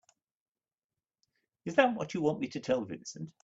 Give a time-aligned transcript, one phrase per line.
[1.65, 3.31] Is that what you want me to tell Vincent?